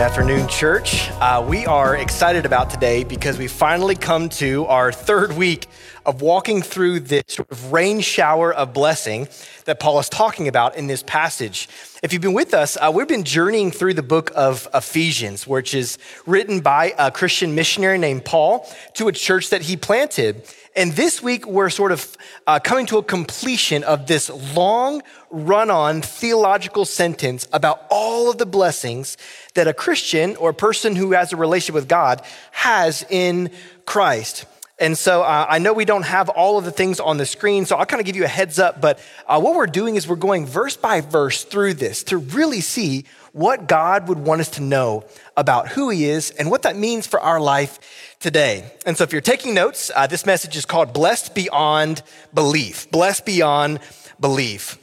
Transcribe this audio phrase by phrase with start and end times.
[0.00, 1.10] afternoon, church.
[1.20, 5.66] Uh, we are excited about today because we finally come to our third week
[6.06, 9.28] of walking through this sort of rain shower of blessing
[9.66, 11.68] that Paul is talking about in this passage.
[12.02, 15.74] If you've been with us, uh, we've been journeying through the book of Ephesians, which
[15.74, 20.44] is written by a Christian missionary named Paul to a church that he planted.
[20.76, 22.16] And this week, we're sort of
[22.46, 28.38] uh, coming to a completion of this long run on theological sentence about all of
[28.38, 29.16] the blessings
[29.54, 33.50] that a Christian or a person who has a relationship with God has in
[33.84, 34.44] Christ.
[34.78, 37.66] And so uh, I know we don't have all of the things on the screen,
[37.66, 38.80] so I'll kind of give you a heads up.
[38.80, 42.60] But uh, what we're doing is we're going verse by verse through this to really
[42.60, 45.04] see what God would want us to know
[45.36, 47.78] about who He is and what that means for our life
[48.20, 48.70] today.
[48.86, 52.90] And so if you're taking notes, uh, this message is called Blessed Beyond Belief.
[52.90, 53.80] Blessed Beyond
[54.20, 54.78] Belief.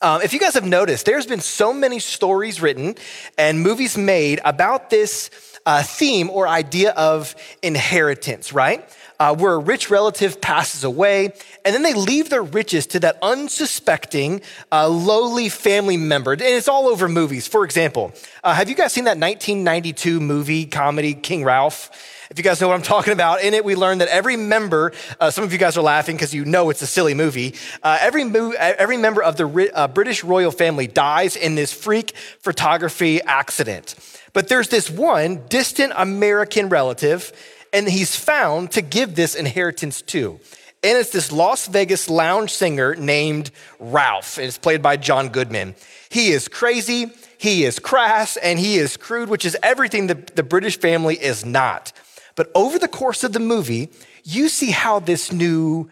[0.00, 2.94] Um, if you guys have noticed, there's been so many stories written
[3.36, 5.30] and movies made about this
[5.66, 8.88] uh, theme or idea of inheritance, right?
[9.20, 11.26] uh, where a rich relative passes away,
[11.64, 14.40] and then they leave their riches to that unsuspecting,
[14.72, 16.32] uh, lowly family member.
[16.32, 17.46] And it's all over movies.
[17.46, 18.12] For example,
[18.42, 21.90] uh, have you guys seen that 1992 movie comedy, King Ralph?
[22.30, 24.92] If you guys know what I'm talking about, in it we learn that every member,
[25.18, 27.56] uh, some of you guys are laughing because you know it's a silly movie.
[27.82, 32.14] Uh, every, mo- every member of the uh, British royal family dies in this freak
[32.38, 33.96] photography accident.
[34.32, 37.32] But there's this one distant American relative
[37.72, 40.38] and he's found to give this inheritance to.
[40.82, 44.38] And it's this Las Vegas lounge singer named Ralph.
[44.38, 45.74] It's played by John Goodman.
[46.08, 50.42] He is crazy, he is crass, and he is crude, which is everything the, the
[50.42, 51.92] British family is not.
[52.34, 53.90] But over the course of the movie,
[54.24, 55.90] you see how this new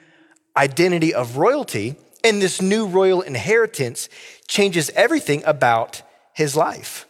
[0.57, 4.09] identity of royalty and this new royal inheritance
[4.47, 6.03] changes everything about
[6.35, 7.07] his life.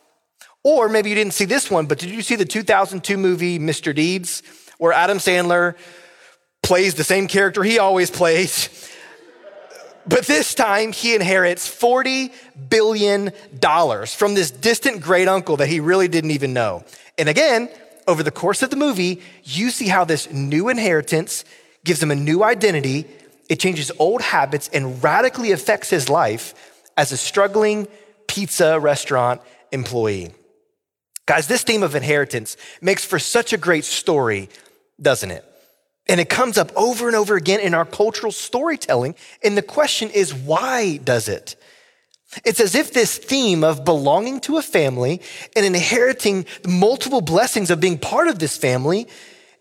[0.62, 3.94] Or maybe you didn't see this one, but did you see the 2002 movie Mr.
[3.94, 4.42] Deeds,
[4.78, 5.76] where Adam Sandler
[6.62, 8.68] plays the same character he always plays?
[10.08, 12.32] But this time he inherits $40
[12.70, 13.30] billion
[14.06, 16.82] from this distant great uncle that he really didn't even know.
[17.18, 17.68] And again,
[18.08, 21.44] over the course of the movie, you see how this new inheritance
[21.84, 23.04] gives him a new identity.
[23.48, 26.54] It changes old habits and radically affects his life
[26.96, 27.86] as a struggling
[28.26, 30.32] pizza restaurant employee.
[31.26, 34.48] Guys, this theme of inheritance makes for such a great story,
[35.00, 35.44] doesn't it?
[36.08, 39.14] And it comes up over and over again in our cultural storytelling.
[39.44, 41.54] And the question is, why does it?
[42.44, 45.22] It's as if this theme of belonging to a family
[45.56, 49.08] and inheriting multiple blessings of being part of this family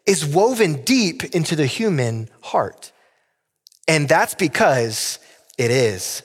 [0.05, 2.91] is woven deep into the human heart.
[3.88, 5.19] And that's because
[5.57, 6.23] it is.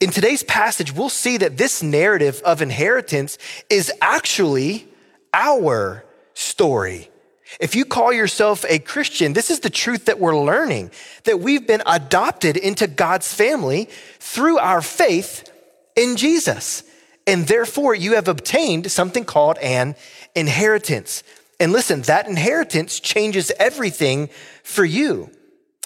[0.00, 3.38] In today's passage, we'll see that this narrative of inheritance
[3.70, 4.86] is actually
[5.32, 7.10] our story.
[7.60, 10.90] If you call yourself a Christian, this is the truth that we're learning
[11.24, 13.88] that we've been adopted into God's family
[14.18, 15.50] through our faith
[15.96, 16.82] in Jesus.
[17.26, 19.94] And therefore, you have obtained something called an
[20.34, 21.22] inheritance.
[21.60, 24.28] And listen, that inheritance changes everything
[24.62, 25.30] for you.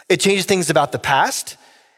[0.08, 1.56] It changes things about the past,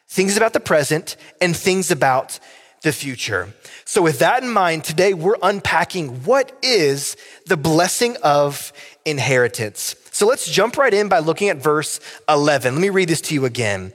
[0.09, 2.41] things about the present, and things about
[2.83, 3.53] the future.
[3.85, 8.73] So, with that in mind, today we're unpacking what is the blessing of
[9.05, 9.97] inheritance.
[10.13, 12.75] So, let's jump right in by looking at verse 11.
[12.75, 13.93] Let me read this to you again.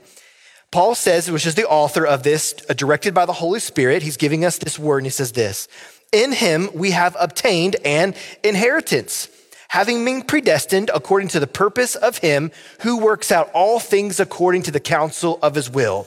[0.70, 4.16] Paul says, which is the author of this, uh, directed by the Holy Spirit, he's
[4.16, 5.68] giving us this word, and he says this
[6.12, 9.28] In him we have obtained an inheritance
[9.68, 12.50] having been predestined according to the purpose of him
[12.80, 16.06] who works out all things according to the counsel of his will,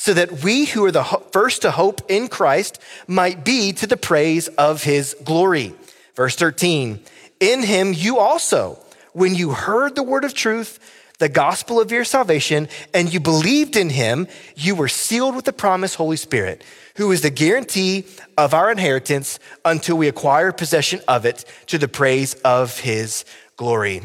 [0.00, 3.98] so that we who are the first to hope in Christ might be to the
[3.98, 5.74] praise of his glory.
[6.14, 7.00] Verse 13,
[7.38, 8.78] in him you also,
[9.12, 10.78] when you heard the word of truth,
[11.18, 14.26] the gospel of your salvation, and you believed in him,
[14.56, 16.64] you were sealed with the promised Holy Spirit
[16.96, 18.06] who is the guarantee
[18.38, 23.26] of our inheritance until we acquire possession of it to the praise of his
[23.58, 24.00] glory.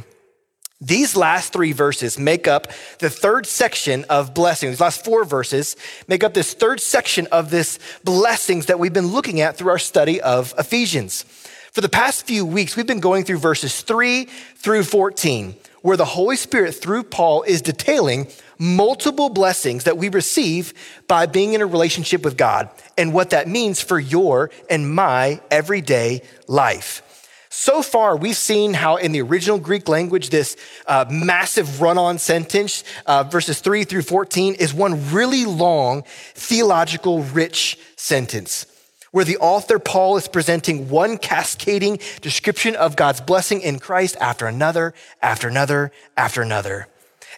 [0.85, 2.67] These last three verses make up
[2.99, 4.73] the third section of blessings.
[4.73, 5.75] These last four verses
[6.07, 9.79] make up this third section of this blessings that we've been looking at through our
[9.79, 11.23] study of Ephesians.
[11.71, 14.25] For the past few weeks, we've been going through verses three
[14.57, 18.27] through 14 where the Holy Spirit, through Paul, is detailing
[18.57, 20.73] multiple blessings that we receive
[21.07, 25.39] by being in a relationship with God and what that means for your and my
[25.51, 27.14] everyday life.
[27.57, 30.57] So far, we've seen how in the original Greek language, this
[30.87, 36.03] uh, massive run on sentence, uh, verses 3 through 14, is one really long,
[36.33, 38.65] theological, rich sentence
[39.11, 44.47] where the author Paul is presenting one cascading description of God's blessing in Christ after
[44.47, 46.89] another, after another, after another.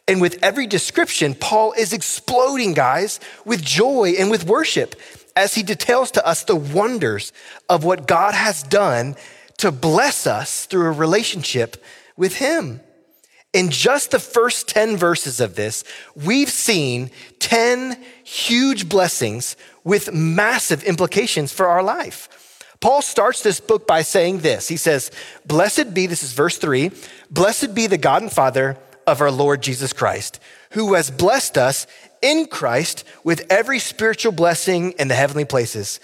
[0.08, 4.96] And with every description, Paul is exploding, guys, with joy and with worship
[5.36, 7.32] as he details to us the wonders
[7.70, 9.16] of what God has done
[9.58, 11.84] to bless us through a relationship
[12.16, 12.82] with Him.
[13.54, 15.84] In just the first 10 verses of this,
[16.16, 17.10] we've seen
[17.40, 22.30] 10 huge blessings with massive implications for our life.
[22.80, 24.68] Paul starts this book by saying this.
[24.68, 25.10] He says,
[25.46, 26.92] Blessed be, this is verse three,
[27.32, 28.78] blessed be the God and Father
[29.08, 30.40] of our Lord Jesus Christ,
[30.72, 31.88] who has blessed us
[32.22, 36.00] in Christ with every spiritual blessing in the heavenly places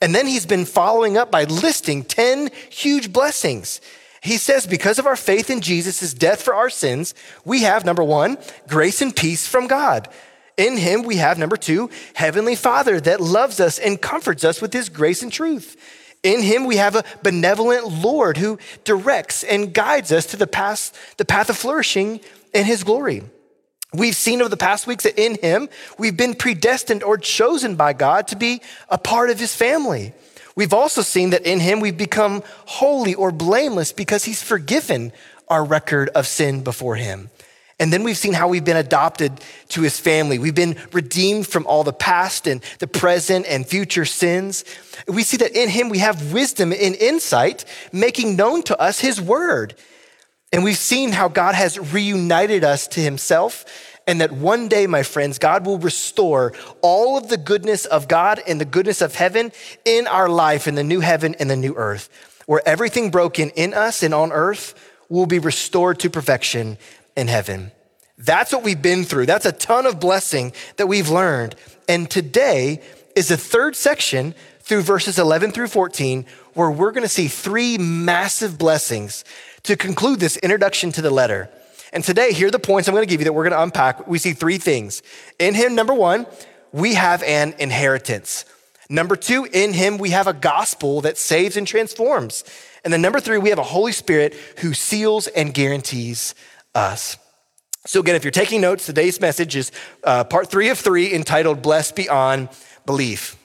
[0.00, 3.80] and then he's been following up by listing 10 huge blessings.
[4.20, 8.02] He says, because of our faith in Jesus' death for our sins, we have number
[8.02, 10.08] one, grace and peace from God.
[10.56, 14.72] In him, we have number two, Heavenly Father that loves us and comforts us with
[14.72, 15.76] his grace and truth.
[16.22, 21.14] In him, we have a benevolent Lord who directs and guides us to the path,
[21.18, 22.20] the path of flourishing
[22.54, 23.22] in his glory.
[23.94, 25.68] We've seen over the past weeks that in him,
[25.98, 30.12] we've been predestined or chosen by God to be a part of his family.
[30.56, 35.12] We've also seen that in him we've become holy or blameless because he's forgiven
[35.48, 37.30] our record of sin before him.
[37.78, 39.38] And then we've seen how we've been adopted
[39.68, 40.38] to his family.
[40.38, 44.64] We've been redeemed from all the past and the present and future sins.
[45.06, 49.20] We see that in him we have wisdom and insight, making known to us his
[49.20, 49.74] word.
[50.52, 53.64] And we've seen how God has reunited us to himself,
[54.06, 58.40] and that one day, my friends, God will restore all of the goodness of God
[58.46, 59.50] and the goodness of heaven
[59.84, 62.08] in our life in the new heaven and the new earth,
[62.46, 64.74] where everything broken in us and on earth
[65.08, 66.78] will be restored to perfection
[67.16, 67.72] in heaven.
[68.18, 69.26] That's what we've been through.
[69.26, 71.54] That's a ton of blessing that we've learned.
[71.88, 72.80] And today
[73.14, 77.78] is the third section through verses 11 through 14, where we're going to see three
[77.78, 79.24] massive blessings
[79.66, 81.50] to conclude this introduction to the letter.
[81.92, 83.62] And today, here are the points I'm going to give you that we're going to
[83.62, 84.06] unpack.
[84.06, 85.02] We see three things.
[85.38, 86.26] In him, number one,
[86.72, 88.44] we have an inheritance.
[88.88, 92.44] Number two, in him, we have a gospel that saves and transforms.
[92.84, 96.34] And then number three, we have a Holy Spirit who seals and guarantees
[96.74, 97.16] us.
[97.86, 99.72] So, again, if you're taking notes, today's message is
[100.04, 102.48] uh, part three of three entitled Blessed Beyond
[102.84, 103.36] Belief.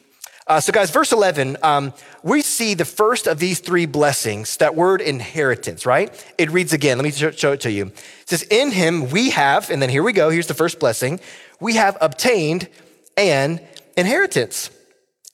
[0.52, 1.94] Uh, so, guys, verse 11, um,
[2.24, 6.12] we see the first of these three blessings, that word inheritance, right?
[6.38, 6.98] It reads again.
[6.98, 7.86] Let me show it to you.
[7.86, 7.96] It
[8.26, 10.30] says, In him we have, and then here we go.
[10.30, 11.22] Here's the first blessing.
[11.62, 12.68] We have obtained
[13.16, 13.62] an
[13.96, 14.72] inheritance,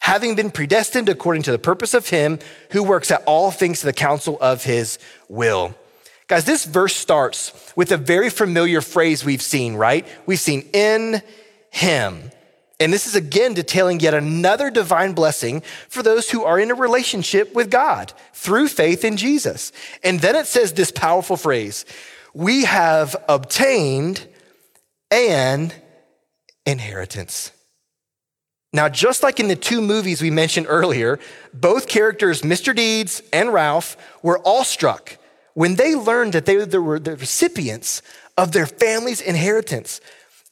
[0.01, 2.37] having been predestined according to the purpose of him
[2.69, 5.73] who works at all things to the counsel of his will.
[6.27, 10.05] Guys, this verse starts with a very familiar phrase we've seen, right?
[10.27, 11.23] We've seen in
[11.71, 12.29] him.
[12.79, 16.75] And this is again detailing yet another divine blessing for those who are in a
[16.75, 19.71] relationship with God through faith in Jesus.
[20.03, 21.85] And then it says this powerful phrase
[22.33, 24.27] We have obtained
[25.09, 25.73] an
[26.65, 27.51] inheritance.
[28.73, 31.19] Now, just like in the two movies we mentioned earlier,
[31.53, 32.75] both characters, Mr.
[32.75, 35.17] Deeds and Ralph, were awestruck
[35.53, 38.03] when they learned that they were the recipients
[38.37, 39.99] of their family's inheritance.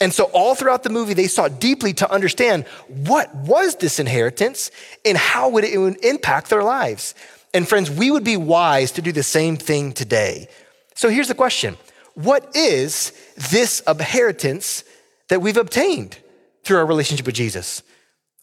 [0.01, 4.69] And so, all throughout the movie, they sought deeply to understand what was this inheritance
[5.05, 5.73] and how would it
[6.03, 7.15] impact their lives.
[7.53, 10.49] And, friends, we would be wise to do the same thing today.
[10.95, 11.77] So, here's the question
[12.13, 13.13] What is
[13.51, 14.83] this inheritance
[15.29, 16.19] that we've obtained
[16.63, 17.81] through our relationship with Jesus?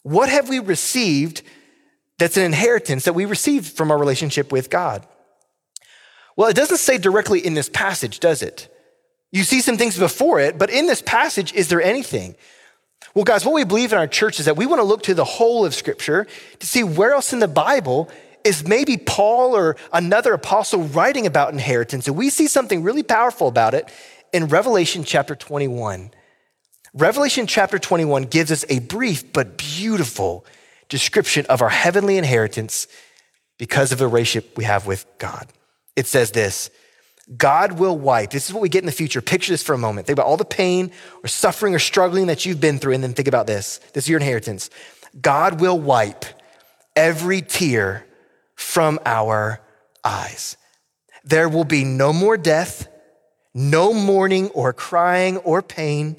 [0.01, 1.43] What have we received
[2.17, 5.05] that's an inheritance that we received from our relationship with God?
[6.35, 8.72] Well, it doesn't say directly in this passage, does it?
[9.33, 12.35] You see some things before it, but in this passage, is there anything?
[13.15, 15.15] Well, guys, what we believe in our church is that we want to look to
[15.15, 16.27] the whole of Scripture
[16.59, 18.11] to see where else in the Bible
[18.43, 22.07] is maybe Paul or another apostle writing about inheritance.
[22.07, 23.89] And we see something really powerful about it
[24.33, 26.11] in Revelation chapter 21.
[26.93, 30.45] Revelation chapter 21 gives us a brief but beautiful
[30.89, 32.87] description of our heavenly inheritance
[33.57, 35.47] because of the relationship we have with God.
[35.95, 36.69] It says this
[37.37, 38.31] God will wipe.
[38.31, 39.21] This is what we get in the future.
[39.21, 40.07] Picture this for a moment.
[40.07, 40.91] Think about all the pain
[41.23, 43.79] or suffering or struggling that you've been through, and then think about this.
[43.93, 44.69] This is your inheritance.
[45.21, 46.25] God will wipe
[46.95, 48.05] every tear
[48.55, 49.61] from our
[50.03, 50.57] eyes.
[51.23, 52.87] There will be no more death,
[53.53, 56.17] no mourning or crying or pain,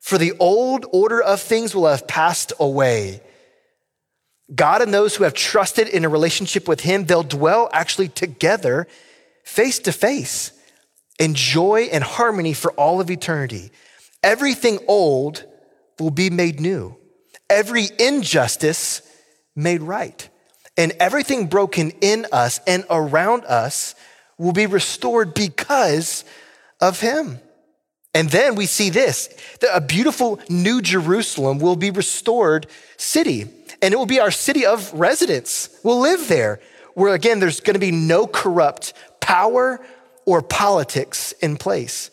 [0.00, 3.22] for the old order of things will have passed away.
[4.54, 8.86] God and those who have trusted in a relationship with Him, they'll dwell actually together,
[9.46, 10.52] face to face,
[11.18, 13.70] in joy and harmony for all of eternity.
[14.22, 15.44] Everything old
[15.98, 16.96] will be made new,
[17.48, 19.00] every injustice
[19.54, 20.28] made right,
[20.76, 23.94] and everything broken in us and around us
[24.36, 26.24] will be restored because
[26.80, 27.38] of Him.
[28.12, 29.28] And then we see this
[29.60, 33.48] that a beautiful new Jerusalem will be restored city,
[33.80, 35.70] and it will be our city of residence.
[35.84, 36.60] We'll live there,
[36.94, 38.92] where again, there's going to be no corrupt
[39.26, 39.84] power
[40.24, 42.12] or politics in place.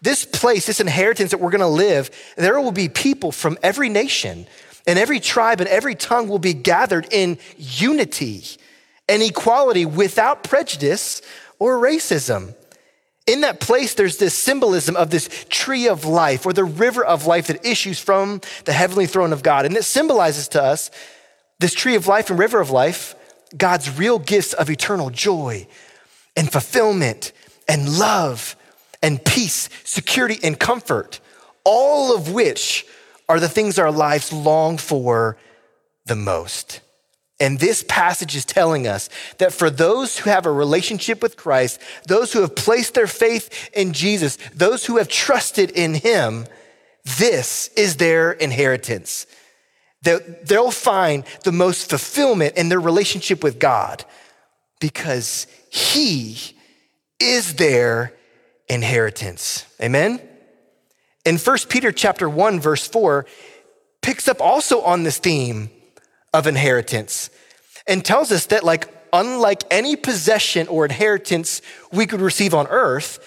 [0.00, 3.88] This place, this inheritance that we're going to live, there will be people from every
[3.88, 4.48] nation
[4.84, 8.42] and every tribe and every tongue will be gathered in unity
[9.08, 11.22] and equality without prejudice
[11.60, 12.56] or racism.
[13.28, 17.24] In that place, there's this symbolism of this tree of life or the river of
[17.24, 19.64] life that issues from the heavenly throne of God.
[19.64, 20.90] And it symbolizes to us
[21.60, 23.14] this tree of life and river of life,
[23.56, 25.68] God's real gifts of eternal joy
[26.36, 27.32] and fulfillment
[27.68, 28.56] and love
[29.02, 31.20] and peace, security and comfort,
[31.64, 32.86] all of which
[33.28, 35.36] are the things our lives long for
[36.06, 36.80] the most.
[37.40, 39.08] And this passage is telling us
[39.38, 43.70] that for those who have a relationship with Christ, those who have placed their faith
[43.72, 46.46] in Jesus, those who have trusted in Him,
[47.18, 49.26] this is their inheritance.
[50.02, 54.04] They'll find the most fulfillment in their relationship with God
[54.82, 56.56] because He
[57.20, 58.12] is their
[58.68, 59.64] inheritance.
[59.80, 60.20] Amen?
[61.24, 63.24] In 1 Peter chapter 1, verse 4,
[64.02, 65.70] picks up also on this theme
[66.34, 67.30] of inheritance
[67.86, 71.62] and tells us that, like, unlike any possession or inheritance
[71.92, 73.20] we could receive on earth,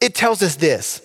[0.00, 1.02] it tells us this.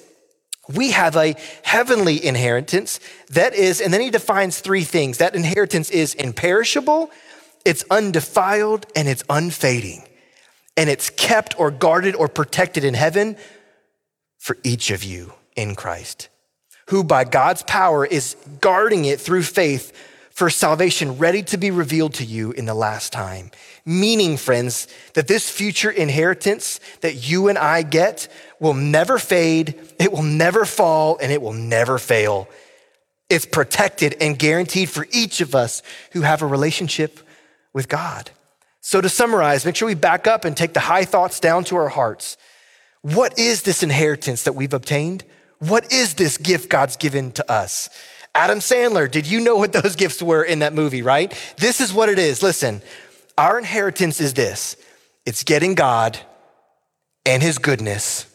[0.72, 5.18] We have a heavenly inheritance that is, and then he defines three things.
[5.18, 7.10] That inheritance is imperishable,
[7.65, 10.07] it's undefiled, and it's unfading.
[10.77, 13.38] And it's kept or guarded or protected in heaven
[14.38, 16.29] for each of you in Christ,
[16.89, 19.91] who by God's power is guarding it through faith
[20.29, 23.50] for salvation ready to be revealed to you in the last time.
[23.86, 28.27] Meaning, friends, that this future inheritance that you and I get
[28.60, 32.50] will never fade, it will never fall, and it will never fail.
[33.29, 35.81] It's protected and guaranteed for each of us
[36.12, 37.22] who have a relationship
[37.75, 38.32] with God.
[38.82, 41.75] So, to summarize, make sure we back up and take the high thoughts down to
[41.75, 42.38] our hearts.
[43.01, 45.24] What is this inheritance that we've obtained?
[45.60, 47.89] What is this gift God's given to us?
[48.34, 51.32] Adam Sandler, did you know what those gifts were in that movie, right?
[51.58, 52.41] This is what it is.
[52.41, 52.82] Listen,
[53.38, 54.77] our inheritance is this
[55.25, 56.17] it's getting God
[57.25, 58.25] and His goodness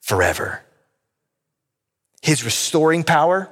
[0.00, 0.62] forever.
[2.20, 3.50] His restoring power,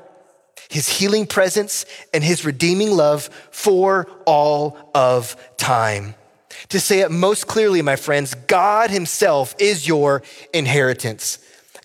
[0.70, 1.84] His healing presence,
[2.14, 6.14] and His redeeming love for all of time.
[6.68, 10.22] To say it most clearly, my friends, God Himself is your
[10.54, 11.40] inheritance.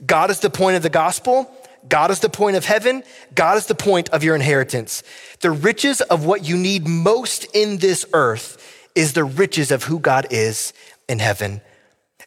[0.06, 1.52] God is the point of the gospel.
[1.90, 3.04] God is the point of heaven.
[3.34, 5.02] God is the point of your inheritance.
[5.42, 10.00] The riches of what you need most in this earth is the riches of who
[10.00, 10.74] God is
[11.10, 11.62] in heaven.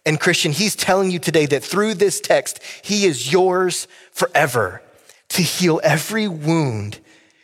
[0.05, 4.83] And Christian, he's telling you today that through this text, he is yours forever
[5.31, 6.99] to heal every wound,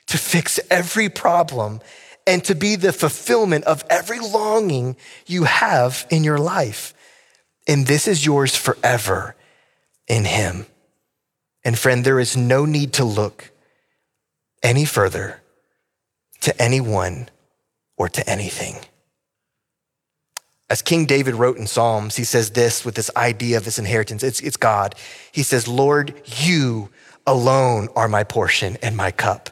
[0.06, 1.80] to fix every problem,
[2.26, 6.94] and to be the fulfillment of every longing you have in your life.
[7.66, 9.36] And this is yours forever
[10.06, 10.66] in him.
[11.64, 13.50] And friend, there is no need to look
[14.62, 15.40] any further
[16.42, 17.28] to anyone
[17.96, 18.76] or to anything.
[20.68, 24.22] As King David wrote in Psalms, he says this with this idea of this inheritance
[24.22, 24.94] it's, it's God.
[25.30, 26.90] He says, Lord, you
[27.26, 29.50] alone are my portion and my cup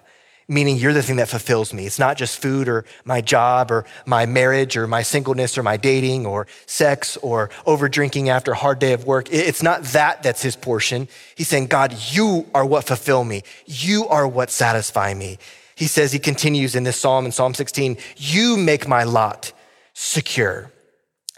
[0.53, 1.87] meaning you're the thing that fulfills me.
[1.87, 5.77] It's not just food or my job or my marriage or my singleness or my
[5.77, 9.33] dating or sex or over drinking after a hard day of work.
[9.33, 11.09] It's not that that's his portion.
[11.35, 13.43] He's saying, God, you are what fulfill me.
[13.67, 15.39] You are what satisfy me.
[15.75, 19.53] He says, he continues in this psalm in Psalm 16, you make my lot
[19.95, 20.71] secure.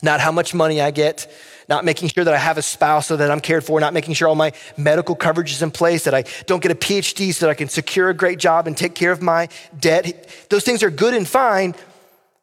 [0.03, 1.33] Not how much money I get,
[1.69, 4.15] not making sure that I have a spouse so that I'm cared for, not making
[4.15, 7.47] sure all my medical coverage is in place, that I don't get a PhD so
[7.47, 10.29] that I can secure a great job and take care of my debt.
[10.51, 11.75] Those things are good and fine,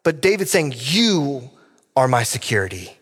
[0.03, 1.49] but David's saying, You
[1.95, 2.97] are my security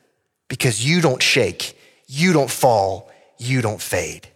[0.48, 4.28] because you don't shake, you don't fall, you don't fade.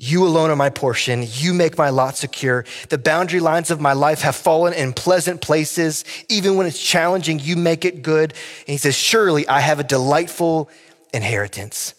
[0.00, 1.26] You alone are my portion.
[1.28, 2.64] You make my lot secure.
[2.88, 6.04] The boundary lines of my life have fallen in pleasant places.
[6.28, 8.30] Even when it's challenging, you make it good.
[8.30, 10.70] And he says, Surely I have a delightful
[11.12, 11.94] inheritance.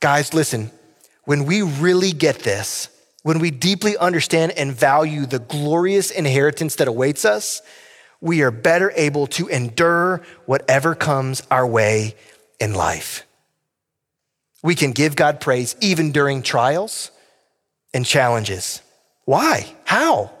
[0.00, 0.70] Guys, listen,
[1.24, 2.88] when we really get this,
[3.22, 7.60] when we deeply understand and value the glorious inheritance that awaits us,
[8.20, 12.14] we are better able to endure whatever comes our way
[12.58, 13.26] in life.
[14.62, 17.10] We can give God praise even during trials
[17.94, 18.80] and challenges.
[19.24, 19.66] Why?
[19.84, 20.32] How?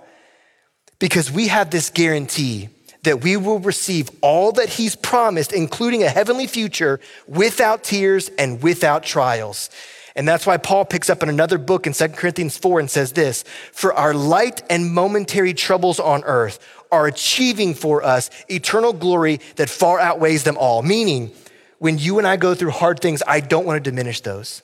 [0.98, 2.68] Because we have this guarantee
[3.02, 8.62] that we will receive all that He's promised, including a heavenly future, without tears and
[8.62, 9.70] without trials.
[10.16, 13.12] And that's why Paul picks up in another book in 2 Corinthians 4 and says
[13.12, 16.58] this For our light and momentary troubles on earth
[16.90, 20.82] are achieving for us eternal glory that far outweighs them all.
[20.82, 21.30] Meaning,
[21.78, 24.62] when you and I go through hard things, I don't want to diminish those.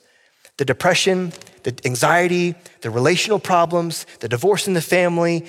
[0.56, 5.46] The depression, the anxiety, the relational problems, the divorce in the family,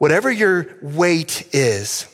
[0.00, 2.06] whatever your weight is,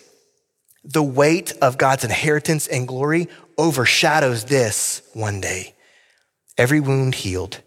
[0.82, 5.72] the weight of God's inheritance and glory overshadows this one day.
[6.58, 7.60] Every wound healed,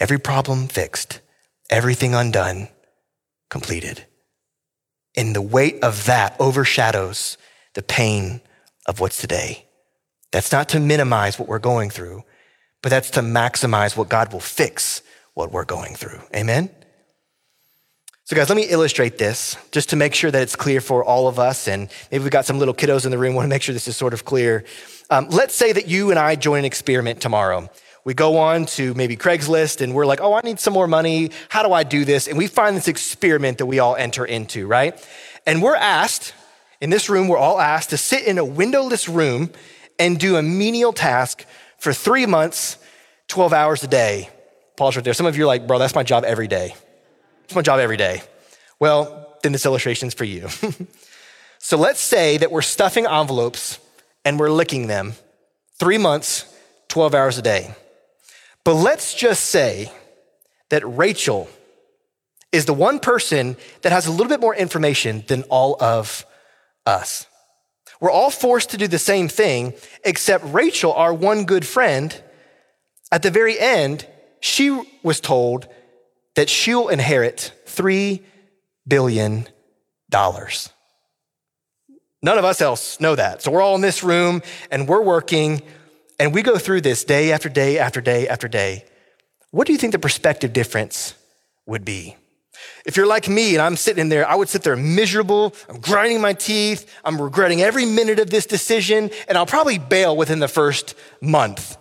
[0.00, 1.20] every problem fixed,
[1.68, 2.68] everything undone,
[3.50, 4.06] completed.
[5.14, 7.36] And the weight of that overshadows
[7.74, 8.40] the pain
[8.86, 9.66] of what's today.
[10.32, 12.22] That's not to minimize what we're going through,
[12.82, 15.02] but that's to maximize what God will fix
[15.34, 16.20] what we're going through.
[16.34, 16.70] Amen?
[18.28, 21.28] So, guys, let me illustrate this just to make sure that it's clear for all
[21.28, 21.66] of us.
[21.66, 23.88] And maybe we've got some little kiddos in the room, want to make sure this
[23.88, 24.64] is sort of clear.
[25.08, 27.70] Um, let's say that you and I join an experiment tomorrow.
[28.04, 31.30] We go on to maybe Craigslist and we're like, oh, I need some more money.
[31.48, 32.28] How do I do this?
[32.28, 35.02] And we find this experiment that we all enter into, right?
[35.46, 36.34] And we're asked,
[36.82, 39.48] in this room, we're all asked to sit in a windowless room
[39.98, 41.46] and do a menial task
[41.78, 42.76] for three months,
[43.28, 44.28] 12 hours a day.
[44.76, 45.14] Paul's right there.
[45.14, 46.74] Some of you are like, bro, that's my job every day.
[47.48, 48.20] It's my job every day.
[48.78, 50.48] Well, then this illustration's for you.
[51.58, 53.78] so let's say that we're stuffing envelopes
[54.22, 55.14] and we're licking them
[55.78, 56.44] three months,
[56.88, 57.74] 12 hours a day.
[58.64, 59.90] But let's just say
[60.68, 61.48] that Rachel
[62.52, 66.26] is the one person that has a little bit more information than all of
[66.84, 67.24] us.
[67.98, 69.72] We're all forced to do the same thing,
[70.04, 72.14] except Rachel, our one good friend,
[73.10, 74.06] at the very end,
[74.40, 75.66] she was told
[76.38, 78.22] that she'll inherit $3
[78.86, 79.44] billion.
[80.12, 83.42] None of us else know that.
[83.42, 85.62] So we're all in this room and we're working
[86.20, 88.84] and we go through this day after day after day after day.
[89.50, 91.14] What do you think the perspective difference
[91.66, 92.14] would be?
[92.86, 95.56] If you're like me and I'm sitting in there, I would sit there miserable.
[95.68, 96.88] I'm grinding my teeth.
[97.04, 101.76] I'm regretting every minute of this decision, and I'll probably bail within the first month.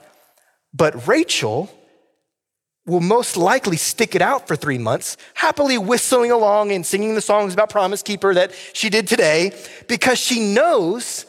[0.74, 1.70] But Rachel
[2.88, 7.22] will most likely stick it out for three months, happily whistling along and singing the
[7.22, 9.52] songs about Promise Keeper that she did today,
[9.88, 11.26] because she knows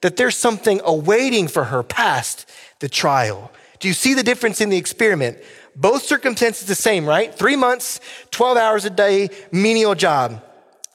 [0.00, 2.48] that there's something awaiting for her past
[2.80, 3.52] the trial.
[3.78, 5.38] Do you see the difference in the experiment?
[5.76, 7.32] Both circumstances the same, right?
[7.34, 10.42] Three months, 12 hours a day, menial job.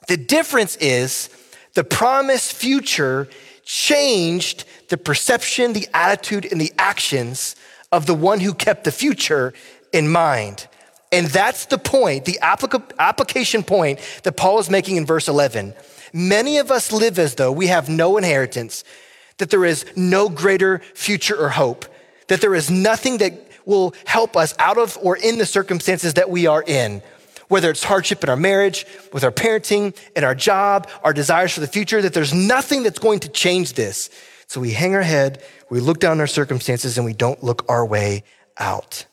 [0.08, 1.30] The difference is
[1.74, 3.28] the promised future
[3.64, 7.56] changed the perception, the attitude, and the actions
[7.92, 9.54] of the one who kept the future
[9.94, 10.68] in mind.
[11.12, 15.74] And that's the point, the applica- application point that Paul is making in verse 11.
[16.14, 18.84] Many of us live as though we have no inheritance,
[19.38, 21.86] that there is no greater future or hope,
[22.28, 23.34] that there is nothing that
[23.66, 27.02] will help us out of or in the circumstances that we are in.
[27.48, 31.62] Whether it's hardship in our marriage, with our parenting, in our job, our desires for
[31.62, 34.10] the future, that there's nothing that's going to change this.
[34.48, 37.86] So we hang our head, we look down our circumstances, and we don't look our
[37.86, 38.24] way
[38.58, 39.06] out.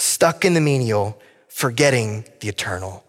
[0.00, 3.04] Stuck in the menial, forgetting the eternal.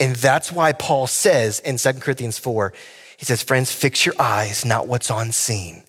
[0.00, 2.72] And that's why Paul says in 2 Corinthians 4,
[3.16, 5.84] he says, Friends, fix your eyes, not what's on seen,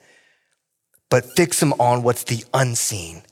[1.10, 3.23] but fix them on what's the unseen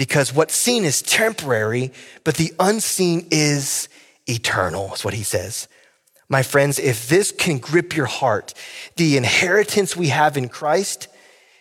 [0.00, 1.92] because what's seen is temporary,
[2.24, 3.86] but the unseen is
[4.26, 5.68] eternal, is what he says.
[6.26, 8.54] My friends, if this can grip your heart,
[8.96, 11.08] the inheritance we have in Christ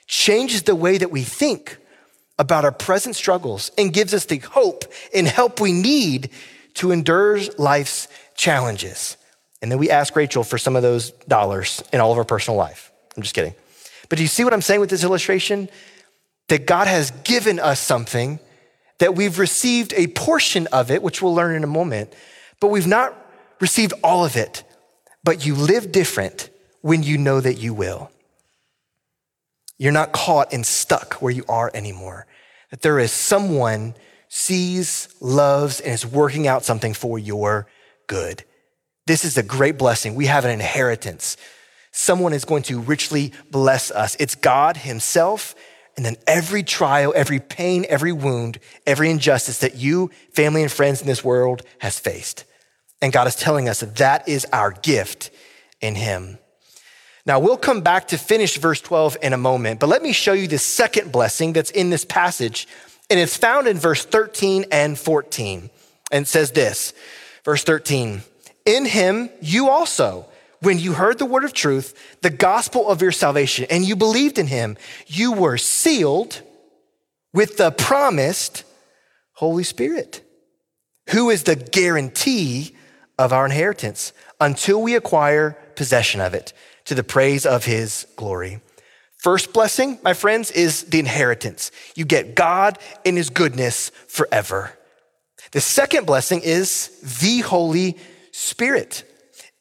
[0.08, 1.79] changes the way that we think
[2.40, 6.32] about our present struggles and gives us the hope and help we need
[6.76, 9.18] to endure life's challenges.
[9.62, 12.58] And then we ask Rachel for some of those dollars in all of our personal
[12.58, 12.92] life.
[13.16, 13.54] I'm just kidding.
[14.08, 15.70] But do you see what I'm saying with this illustration?
[16.50, 18.40] that God has given us something,
[18.98, 22.14] that we've received a portion of it, which we'll learn in a moment,
[22.60, 23.16] but we've not
[23.62, 24.64] received all of it.
[25.24, 26.50] But you live different
[26.82, 28.12] when you know that you will.
[29.80, 32.28] You're not caught and stuck where you are anymore.
[32.70, 33.96] That there is someone
[34.28, 37.66] sees, loves, and is working out something for your
[38.06, 38.44] good.
[39.08, 40.14] This is a great blessing.
[40.14, 41.38] We have an inheritance.
[41.92, 44.16] Someone is going to richly bless us.
[44.20, 45.56] It's God Himself
[46.00, 51.02] and then every trial, every pain, every wound, every injustice that you, family, and friends
[51.02, 52.46] in this world has faced.
[53.02, 55.30] And God is telling us that that is our gift
[55.82, 56.38] in Him.
[57.30, 60.34] Now, we'll come back to finish verse 12 in a moment, but let me show
[60.34, 62.68] you the second blessing that's in this passage.
[63.08, 65.70] And it's found in verse 13 and 14.
[66.12, 66.92] And says this
[67.46, 68.24] verse 13
[68.66, 70.26] In Him you also
[70.62, 74.40] when you heard the word of truth, the gospel of your salvation, and you believed
[74.40, 76.42] in him, you were sealed
[77.32, 78.64] with the promised
[79.34, 80.24] Holy Spirit,
[81.12, 82.76] who is the guarantee
[83.20, 86.54] of our inheritance until we acquire possession of it
[86.90, 88.62] to the praise of his glory.
[89.18, 91.72] First blessing, my friends, is the inheritance.
[91.96, 94.74] You get God in his goodness forever.
[95.52, 97.96] The second blessing is the Holy
[98.32, 99.04] Spirit.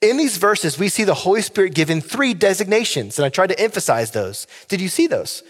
[0.01, 3.61] In these verses, we see the Holy Spirit given three designations, and I tried to
[3.61, 4.47] emphasize those.
[4.69, 5.43] Did you see those?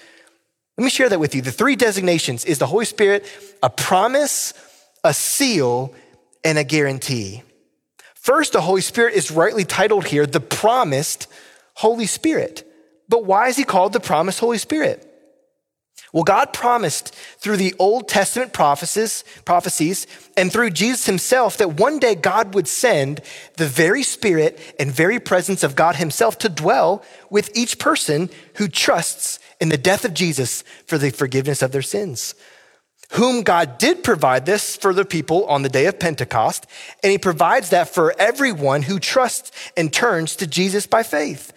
[0.76, 1.42] Let me share that with you.
[1.42, 3.24] The three designations is the Holy Spirit
[3.62, 4.52] a promise,
[5.04, 5.94] a seal,
[6.42, 7.44] and a guarantee.
[8.16, 11.28] First, the Holy Spirit is rightly titled here the promised
[11.78, 12.64] Holy Spirit.
[13.08, 15.04] But why is he called the promised Holy Spirit?
[16.12, 22.00] Well, God promised through the Old Testament prophecies, prophecies and through Jesus himself that one
[22.00, 23.20] day God would send
[23.58, 28.66] the very spirit and very presence of God himself to dwell with each person who
[28.66, 32.34] trusts in the death of Jesus for the forgiveness of their sins.
[33.12, 36.66] Whom God did provide this for the people on the day of Pentecost,
[37.04, 41.52] and he provides that for everyone who trusts and turns to Jesus by faith.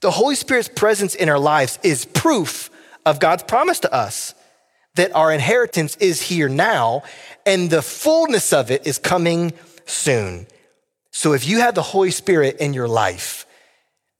[0.00, 2.70] The Holy Spirit's presence in our lives is proof
[3.04, 4.34] of God's promise to us
[4.94, 7.02] that our inheritance is here now
[7.46, 9.52] and the fullness of it is coming
[9.86, 10.46] soon.
[11.12, 13.46] So if you have the Holy Spirit in your life,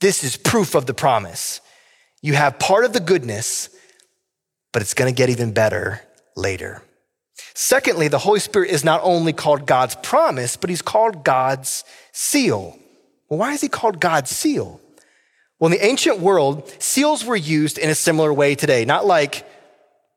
[0.00, 1.60] this is proof of the promise.
[2.22, 3.68] You have part of the goodness,
[4.72, 6.00] but it's going to get even better
[6.36, 6.82] later.
[7.54, 12.76] Secondly, the Holy Spirit is not only called God's promise, but he's called God's seal.
[13.28, 14.80] Well, why is he called God's seal?
[15.58, 19.48] Well, in the ancient world, seals were used in a similar way today, not like,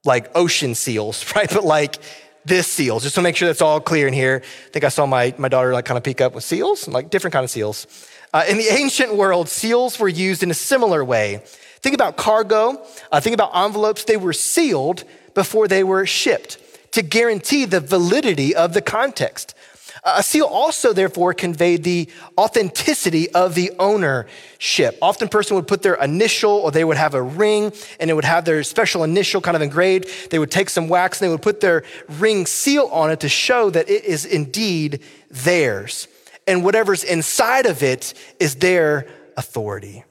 [0.05, 1.49] like ocean seals, right?
[1.51, 1.97] But like
[2.45, 4.41] this seals, just to make sure that's all clear in here.
[4.43, 7.09] I think I saw my, my daughter like kind of peek up with seals, like
[7.09, 7.87] different kind of seals.
[8.33, 11.41] Uh, in the ancient world, seals were used in a similar way.
[11.81, 14.03] Think about cargo, uh, think about envelopes.
[14.03, 16.59] They were sealed before they were shipped
[16.91, 19.55] to guarantee the validity of the context.
[20.03, 24.97] A seal also, therefore, conveyed the authenticity of the ownership.
[24.99, 28.25] Often, person would put their initial, or they would have a ring, and it would
[28.25, 30.31] have their special initial kind of engraved.
[30.31, 33.29] They would take some wax and they would put their ring seal on it to
[33.29, 36.07] show that it is indeed theirs.
[36.47, 40.03] And whatever's inside of it is their authority.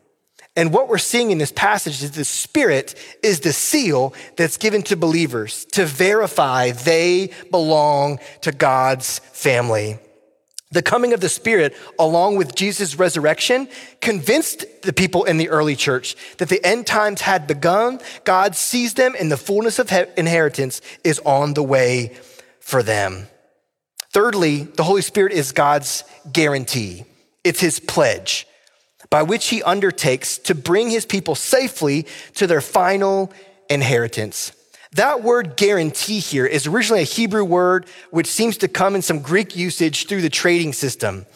[0.60, 4.82] And what we're seeing in this passage is the Spirit is the seal that's given
[4.82, 9.98] to believers to verify they belong to God's family.
[10.70, 13.68] The coming of the Spirit, along with Jesus' resurrection,
[14.02, 17.98] convinced the people in the early church that the end times had begun.
[18.24, 22.18] God sees them, and the fullness of inheritance is on the way
[22.60, 23.28] for them.
[24.12, 27.06] Thirdly, the Holy Spirit is God's guarantee,
[27.44, 28.46] it's his pledge
[29.10, 33.32] by which he undertakes to bring his people safely to their final
[33.68, 34.52] inheritance.
[34.92, 39.20] That word guarantee here is originally a Hebrew word which seems to come in some
[39.20, 41.26] Greek usage through the trading system.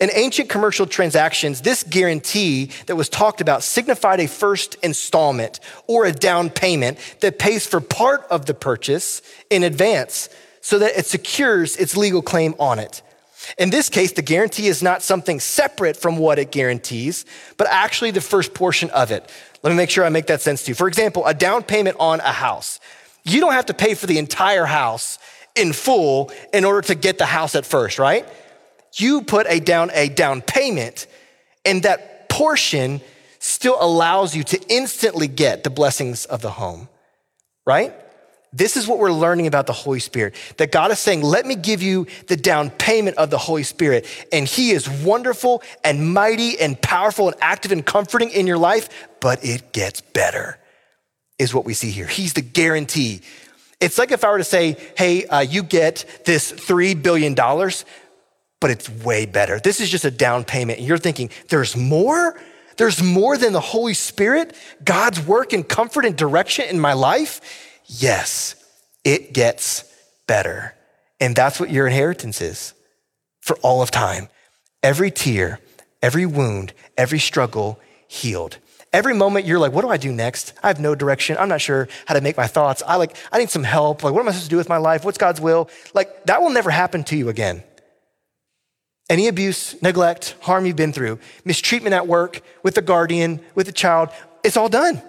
[0.00, 6.04] In ancient commercial transactions, this guarantee that was talked about signified a first installment or
[6.06, 10.28] a down payment that pays for part of the purchase in advance
[10.60, 13.02] so that it secures its legal claim on it.
[13.58, 17.24] In this case, the guarantee is not something separate from what it guarantees,
[17.56, 19.30] but actually the first portion of it.
[19.62, 20.74] Let me make sure I make that sense to you.
[20.74, 22.80] For example, a down payment on a house.
[23.24, 25.18] You don't have to pay for the entire house
[25.54, 28.26] in full in order to get the house at first, right?
[28.94, 31.06] You put a down a down payment
[31.64, 33.00] and that portion
[33.38, 36.88] still allows you to instantly get the blessings of the home,
[37.66, 37.94] right?
[38.52, 40.34] This is what we're learning about the Holy Spirit.
[40.58, 44.06] That God is saying, let me give you the down payment of the Holy Spirit.
[44.30, 49.08] And He is wonderful and mighty and powerful and active and comforting in your life,
[49.20, 50.58] but it gets better,
[51.38, 52.06] is what we see here.
[52.06, 53.22] He's the guarantee.
[53.80, 58.70] It's like if I were to say, hey, uh, you get this $3 billion, but
[58.70, 59.60] it's way better.
[59.60, 60.78] This is just a down payment.
[60.78, 62.38] And you're thinking, there's more?
[62.76, 67.40] There's more than the Holy Spirit, God's work and comfort and direction in my life?
[68.00, 68.54] Yes,
[69.04, 69.84] it gets
[70.26, 70.74] better.
[71.20, 72.74] And that's what your inheritance is
[73.40, 74.28] for all of time.
[74.82, 75.60] Every tear,
[76.00, 77.78] every wound, every struggle
[78.08, 78.58] healed.
[78.92, 80.52] Every moment you're like, what do I do next?
[80.62, 81.36] I have no direction.
[81.38, 82.82] I'm not sure how to make my thoughts.
[82.86, 84.04] I like, I need some help.
[84.04, 85.04] Like, what am I supposed to do with my life?
[85.04, 85.70] What's God's will?
[85.94, 87.62] Like, that will never happen to you again.
[89.08, 93.72] Any abuse, neglect, harm you've been through, mistreatment at work, with the guardian, with the
[93.72, 94.10] child,
[94.44, 95.02] it's all done.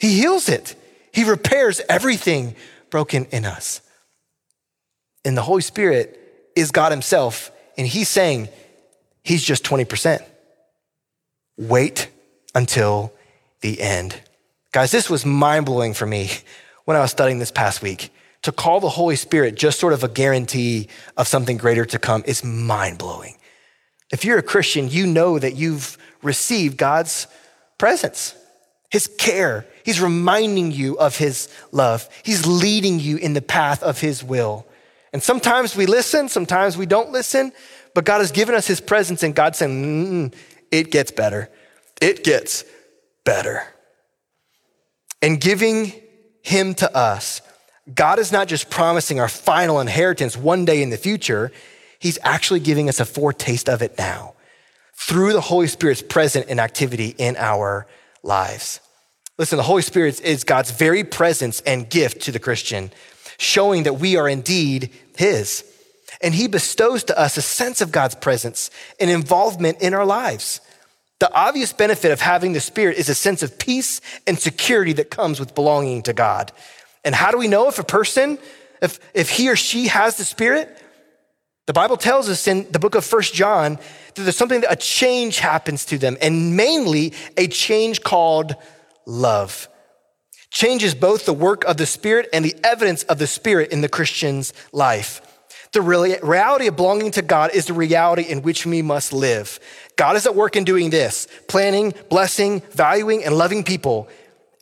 [0.00, 0.74] He heals it.
[1.14, 2.56] He repairs everything
[2.90, 3.80] broken in us.
[5.24, 6.18] And the Holy Spirit
[6.56, 8.48] is God Himself, and He's saying,
[9.22, 10.22] He's just 20%.
[11.56, 12.08] Wait
[12.54, 13.12] until
[13.60, 14.20] the end.
[14.72, 16.30] Guys, this was mind blowing for me
[16.84, 18.10] when I was studying this past week.
[18.42, 22.24] To call the Holy Spirit just sort of a guarantee of something greater to come
[22.26, 23.36] is mind blowing.
[24.12, 27.28] If you're a Christian, you know that you've received God's
[27.78, 28.34] presence,
[28.94, 29.66] His care.
[29.84, 34.68] He's reminding you of His love, He's leading you in the path of His will.
[35.12, 37.52] And sometimes we listen, sometimes we don't listen,
[37.92, 40.34] but God has given us His presence, and God's saying, mm,
[40.70, 41.50] it gets better.
[42.00, 42.64] It gets
[43.24, 43.66] better.
[45.20, 45.92] And giving
[46.42, 47.42] Him to us,
[47.92, 51.50] God is not just promising our final inheritance one day in the future,
[51.98, 54.34] He's actually giving us a foretaste of it now
[54.94, 57.88] through the Holy Spirit's present and activity in our
[58.22, 58.78] lives.
[59.36, 62.92] Listen, the Holy Spirit is God's very presence and gift to the Christian,
[63.36, 65.64] showing that we are indeed His.
[66.20, 68.70] And He bestows to us a sense of God's presence
[69.00, 70.60] and involvement in our lives.
[71.18, 75.10] The obvious benefit of having the Spirit is a sense of peace and security that
[75.10, 76.52] comes with belonging to God.
[77.04, 78.38] And how do we know if a person,
[78.80, 80.80] if, if he or she has the Spirit?
[81.66, 83.76] The Bible tells us in the book of First John
[84.14, 88.54] that there's something that a change happens to them, and mainly a change called
[89.06, 89.68] love.
[90.50, 93.88] Changes both the work of the Spirit and the evidence of the Spirit in the
[93.88, 95.20] Christian's life.
[95.72, 99.58] The reality of belonging to God is the reality in which we must live.
[99.96, 104.08] God is at work in doing this planning, blessing, valuing, and loving people.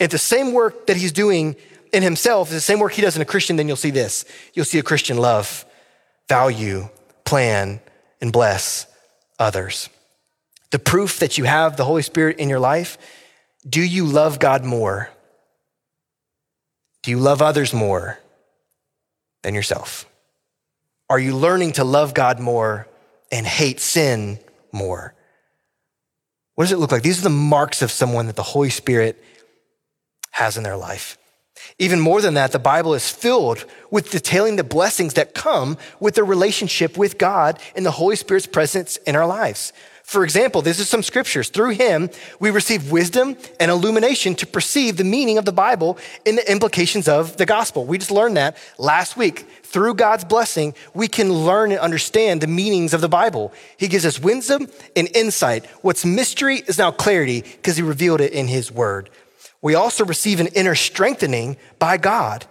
[0.01, 1.57] If the same work that He's doing
[1.93, 4.25] in Himself is the same work He does in a Christian, then you'll see this.
[4.55, 5.67] You'll see a Christian love,
[6.31, 6.89] value,
[7.27, 7.81] plan,
[8.23, 8.87] and bless
[9.39, 9.91] others.
[10.71, 12.97] The proof that you have the Holy Spirit in your life
[13.69, 15.11] do you love God more?
[17.03, 18.19] Do you love others more
[19.43, 20.07] than yourself?
[21.09, 22.89] Are you learning to love God more
[23.31, 24.39] and hate sin
[24.73, 25.15] more?
[26.55, 27.03] What does it look like?
[27.03, 29.23] These are the marks of someone that the Holy Spirit
[30.33, 31.19] has in their life.
[31.79, 36.15] Even more than that, the Bible is filled with detailing the blessings that come with
[36.15, 39.73] the relationship with God and the Holy Spirit's presence in our lives.
[40.13, 41.49] For example, this is some scriptures.
[41.49, 45.97] Through him, we receive wisdom and illumination to perceive the meaning of the Bible
[46.27, 47.87] and the implications of the gospel.
[47.87, 49.47] We just learned that last week.
[49.63, 53.55] Through God's blessing, we can learn and understand the meanings of the Bible.
[53.79, 55.65] He gives us wisdom and insight.
[55.81, 59.09] What's mystery is now clarity because he revealed it in his word.
[59.63, 62.45] We also receive an inner strengthening by God.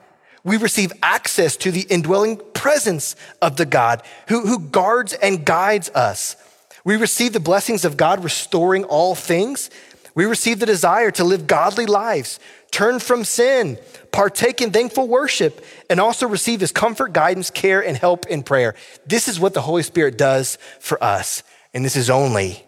[0.44, 5.90] We receive access to the indwelling presence of the God who, who guards and guides
[5.90, 6.36] us.
[6.84, 9.70] We receive the blessings of God restoring all things.
[10.16, 12.40] We receive the desire to live godly lives,
[12.72, 13.78] turn from sin,
[14.12, 18.76] partake in thankful worship, and also receive his comfort, guidance, care, and help in prayer.
[19.06, 22.66] This is what the Holy Spirit does for us, and this is only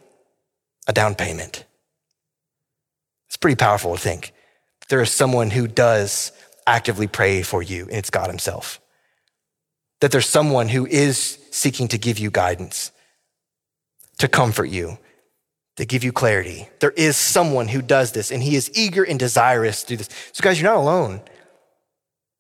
[0.88, 1.66] a down payment.
[3.28, 4.32] It's pretty powerful to think
[4.90, 6.32] there is someone who does
[6.68, 8.80] actively pray for you, and it's God Himself.
[10.02, 12.92] That there's someone who is seeking to give you guidance
[14.20, 14.98] to comfort you,
[15.78, 16.70] to give you clarity.
[16.80, 20.10] There is someone who does this, and he is eager and desirous to do this.
[20.32, 21.22] So, guys, you're not alone.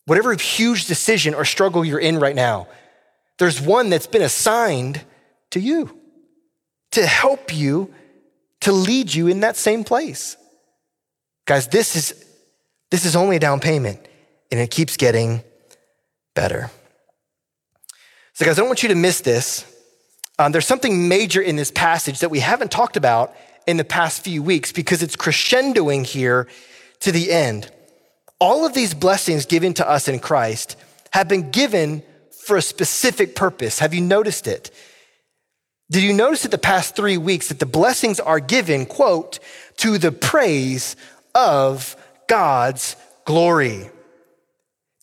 [0.05, 2.67] Whatever huge decision or struggle you're in right now,
[3.39, 5.01] there's one that's been assigned
[5.51, 5.97] to you
[6.91, 7.93] to help you,
[8.61, 10.37] to lead you in that same place.
[11.45, 12.25] Guys, this is,
[12.91, 13.99] this is only a down payment,
[14.51, 15.43] and it keeps getting
[16.35, 16.69] better.
[18.33, 19.65] So, guys, I don't want you to miss this.
[20.43, 23.33] Um, there's something major in this passage that we haven't talked about
[23.65, 26.49] in the past few weeks because it's crescendoing here
[26.99, 27.71] to the end.
[28.39, 30.75] All of these blessings given to us in Christ
[31.13, 32.03] have been given
[32.45, 33.79] for a specific purpose.
[33.79, 34.69] Have you noticed it?
[35.89, 39.39] Did you notice it the past three weeks that the blessings are given, quote,
[39.77, 40.97] to the praise
[41.33, 41.95] of
[42.27, 43.89] God's glory?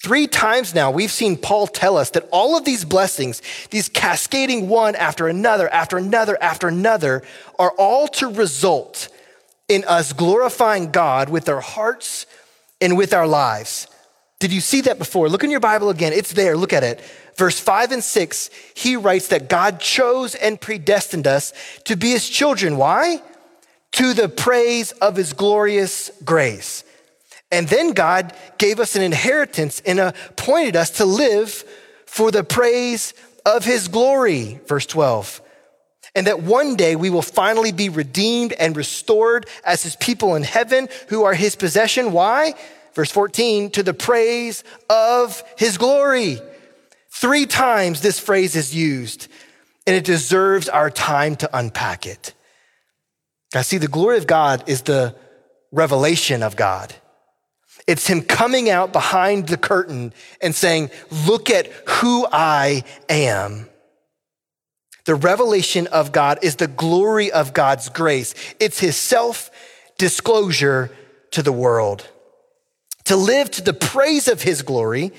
[0.02, 4.68] Three times now, we've seen Paul tell us that all of these blessings, these cascading
[4.68, 7.22] one after another, after another, after another,
[7.58, 9.08] are all to result
[9.68, 12.26] in us glorifying God with our hearts
[12.80, 13.86] and with our lives.
[14.38, 15.28] Did you see that before?
[15.28, 16.14] Look in your Bible again.
[16.14, 16.56] It's there.
[16.56, 17.00] Look at it.
[17.36, 21.52] Verse 5 and 6, he writes that God chose and predestined us
[21.84, 22.78] to be his children.
[22.78, 23.22] Why?
[23.92, 26.84] to the praise of his glorious grace.
[27.52, 31.64] And then God gave us an inheritance and appointed us to live
[32.06, 35.42] for the praise of his glory, verse 12.
[36.14, 40.42] And that one day we will finally be redeemed and restored as his people in
[40.42, 42.12] heaven who are his possession.
[42.12, 42.54] Why?
[42.94, 46.40] Verse 14, to the praise of his glory.
[47.12, 49.28] Three times this phrase is used,
[49.86, 52.34] and it deserves our time to unpack it.
[53.54, 55.14] Now, see, the glory of God is the
[55.72, 56.94] revelation of God.
[57.86, 60.90] It's him coming out behind the curtain and saying,
[61.26, 63.68] Look at who I am.
[65.04, 69.50] The revelation of God is the glory of God's grace, it's his self
[69.98, 70.90] disclosure
[71.32, 72.08] to the world.
[73.04, 75.12] To live to the praise of his glory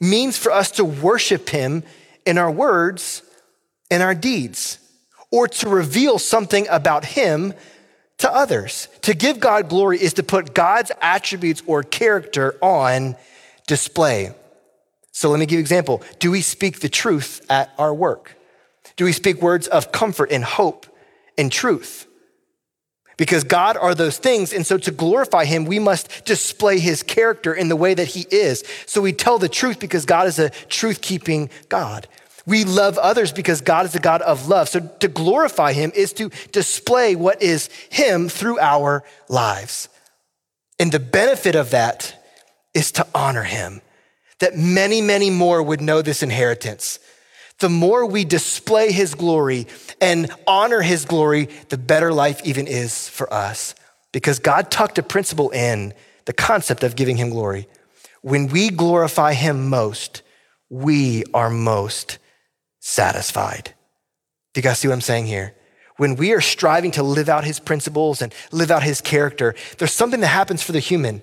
[0.00, 1.84] means for us to worship him
[2.26, 3.22] in our words
[3.90, 4.78] and our deeds,
[5.30, 7.54] or to reveal something about him
[8.18, 8.88] to others.
[9.02, 13.16] To give God glory is to put God's attributes or character on
[13.66, 14.34] display.
[15.12, 16.02] So let me give you an example.
[16.18, 18.36] Do we speak the truth at our work?
[18.96, 20.86] Do we speak words of comfort and hope
[21.38, 22.06] and truth?
[23.16, 24.52] Because God are those things.
[24.52, 28.26] And so to glorify him, we must display his character in the way that he
[28.30, 28.64] is.
[28.86, 32.08] So we tell the truth because God is a truth keeping God.
[32.46, 34.68] We love others because God is a God of love.
[34.68, 39.88] So to glorify him is to display what is him through our lives.
[40.78, 42.20] And the benefit of that
[42.74, 43.80] is to honor him,
[44.40, 46.98] that many, many more would know this inheritance.
[47.60, 49.68] The more we display his glory
[50.00, 53.74] and honor his glory, the better life even is for us.
[54.12, 55.94] Because God tucked a principle in
[56.26, 57.68] the concept of giving him glory.
[58.22, 60.22] When we glorify him most,
[60.68, 62.18] we are most
[62.86, 63.72] satisfied.
[64.52, 65.54] Do you guys see what I'm saying here?
[65.96, 69.92] When we are striving to live out his principles and live out his character, there's
[69.92, 71.22] something that happens for the human.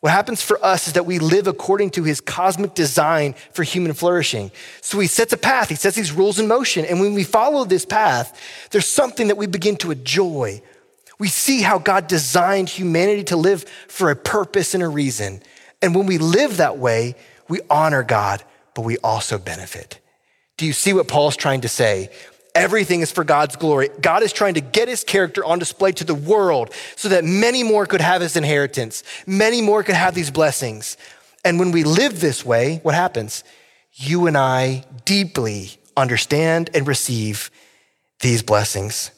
[0.00, 3.94] What happens for us is that we live according to his cosmic design for human
[3.94, 4.52] flourishing.
[4.80, 6.84] So he sets a path, he sets these rules in motion.
[6.84, 8.40] And when we follow this path,
[8.70, 10.62] there's something that we begin to enjoy.
[11.18, 15.42] We see how God designed humanity to live for a purpose and a reason.
[15.82, 17.16] And when we live that way,
[17.48, 19.98] we honor God, but we also benefit.
[20.56, 22.10] Do you see what Paul's trying to say?
[22.54, 23.88] Everything is for God's glory.
[24.00, 27.64] God is trying to get his character on display to the world so that many
[27.64, 29.02] more could have his inheritance.
[29.26, 30.96] Many more could have these blessings.
[31.44, 33.42] And when we live this way, what happens?
[33.94, 37.50] You and I deeply understand and receive
[38.20, 39.10] these blessings.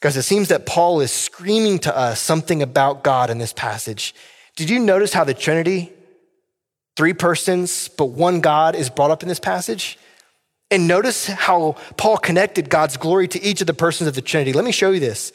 [0.00, 4.14] Guys, it seems that Paul is screaming to us something about God in this passage.
[4.56, 5.92] Did you notice how the Trinity
[7.00, 9.98] three persons, but one God is brought up in this passage.
[10.70, 14.52] And notice how Paul connected God's glory to each of the persons of the Trinity.
[14.52, 15.32] Let me show you this.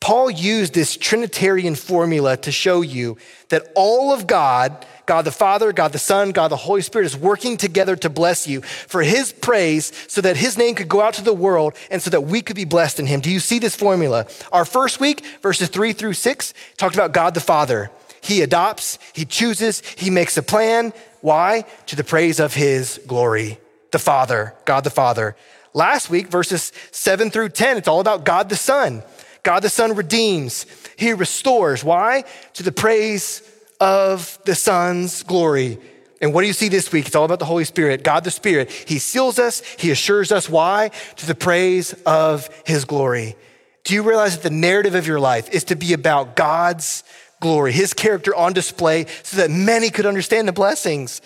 [0.00, 3.16] Paul used this Trinitarian formula to show you
[3.48, 7.16] that all of God, God the Father, God the Son, God the Holy Spirit, is
[7.16, 11.14] working together to bless you for his praise so that his name could go out
[11.14, 13.20] to the world and so that we could be blessed in him.
[13.20, 14.26] Do you see this formula?
[14.52, 17.90] Our first week, verses three through six, talked about God the Father.
[18.20, 20.92] He adopts, he chooses, he makes a plan.
[21.20, 21.64] Why?
[21.86, 23.58] To the praise of his glory,
[23.90, 25.36] the Father, God the Father.
[25.72, 29.02] Last week, verses seven through 10, it's all about God the Son.
[29.42, 31.82] God the Son redeems, he restores.
[31.82, 32.24] Why?
[32.54, 33.42] To the praise
[33.80, 35.78] of the Son's glory.
[36.20, 37.06] And what do you see this week?
[37.06, 38.70] It's all about the Holy Spirit, God the Spirit.
[38.70, 40.48] He seals us, He assures us.
[40.48, 40.90] Why?
[41.16, 43.36] To the praise of His glory.
[43.84, 47.02] Do you realize that the narrative of your life is to be about God's
[47.40, 51.20] glory, his character on display so that many could understand the blessings.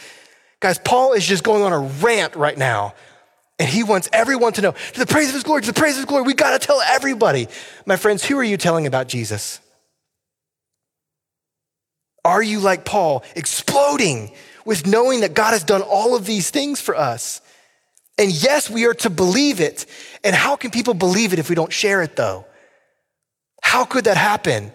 [0.61, 2.95] Guys, Paul is just going on a rant right now.
[3.59, 5.93] And he wants everyone to know to the praise of his glory, to the praise
[5.93, 6.25] of his glory.
[6.25, 7.47] We got to tell everybody.
[7.87, 9.61] My friends, who are you telling about Jesus?
[12.25, 14.33] Are you like Paul, exploding
[14.65, 17.41] with knowing that God has done all of these things for us?
[18.19, 19.87] And yes, we are to believe it.
[20.25, 22.47] And how can people believe it if we don't share it, though?
[23.63, 24.73] How could that happen?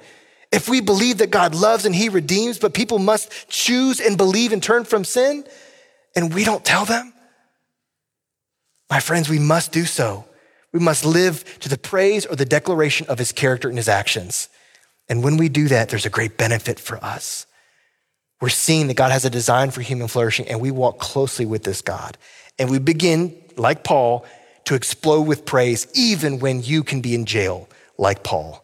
[0.51, 4.51] If we believe that God loves and he redeems, but people must choose and believe
[4.51, 5.45] and turn from sin,
[6.15, 7.13] and we don't tell them,
[8.89, 10.25] my friends, we must do so.
[10.71, 14.49] We must live to the praise or the declaration of his character and his actions.
[15.07, 17.45] And when we do that, there's a great benefit for us.
[18.41, 21.63] We're seeing that God has a design for human flourishing, and we walk closely with
[21.63, 22.17] this God.
[22.57, 24.25] And we begin, like Paul,
[24.65, 28.63] to explode with praise, even when you can be in jail, like Paul.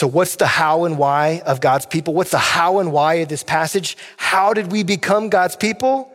[0.00, 2.14] So, what's the how and why of God's people?
[2.14, 3.98] What's the how and why of this passage?
[4.16, 6.10] How did we become God's people?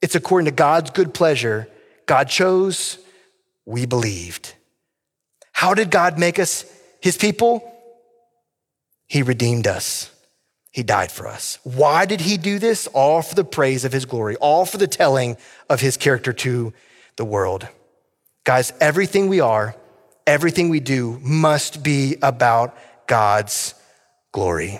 [0.00, 1.68] It's according to God's good pleasure.
[2.06, 2.98] God chose,
[3.66, 4.54] we believed.
[5.52, 6.64] How did God make us
[7.02, 7.70] his people?
[9.06, 10.10] He redeemed us.
[10.70, 11.58] He died for us.
[11.62, 12.86] Why did he do this?
[12.86, 15.36] All for the praise of his glory, all for the telling
[15.68, 16.72] of his character to
[17.16, 17.68] the world.
[18.44, 19.76] Guys, everything we are,
[20.26, 22.74] everything we do must be about
[23.10, 23.74] God's
[24.30, 24.78] glory.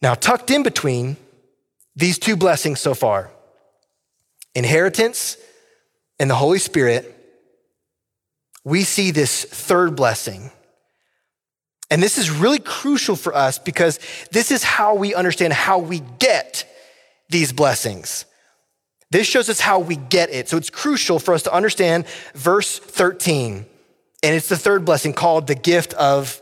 [0.00, 1.16] Now, tucked in between
[1.96, 3.32] these two blessings so far
[4.54, 5.36] inheritance
[6.20, 7.18] and the Holy Spirit
[8.64, 10.52] we see this third blessing.
[11.90, 13.98] And this is really crucial for us because
[14.30, 16.64] this is how we understand how we get
[17.28, 18.24] these blessings.
[19.10, 20.48] This shows us how we get it.
[20.48, 23.66] So it's crucial for us to understand verse 13.
[24.22, 26.40] And it's the third blessing called the gift of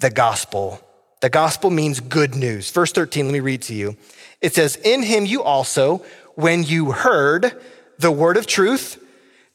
[0.00, 0.80] the gospel.
[1.20, 2.70] The gospel means good news.
[2.70, 3.96] Verse 13, let me read to you.
[4.40, 6.04] It says, In him you also,
[6.34, 7.58] when you heard
[7.98, 9.02] the word of truth,